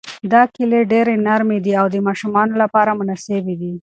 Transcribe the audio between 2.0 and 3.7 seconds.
ماشومانو لپاره مناسبې